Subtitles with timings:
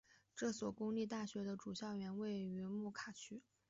[0.35, 3.43] 这所公立大学的主校园位于莫卡区。